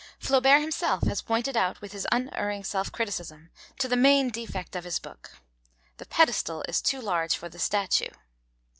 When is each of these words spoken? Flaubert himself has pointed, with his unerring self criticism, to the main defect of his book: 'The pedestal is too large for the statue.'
Flaubert 0.17 0.61
himself 0.61 1.03
has 1.05 1.21
pointed, 1.21 1.55
with 1.79 1.91
his 1.91 2.07
unerring 2.11 2.63
self 2.63 2.91
criticism, 2.91 3.51
to 3.77 3.87
the 3.87 3.95
main 3.95 4.31
defect 4.31 4.75
of 4.75 4.83
his 4.83 4.97
book: 4.97 5.33
'The 5.97 6.07
pedestal 6.07 6.63
is 6.67 6.81
too 6.81 6.99
large 6.99 7.35
for 7.37 7.49
the 7.49 7.59
statue.' 7.59 8.09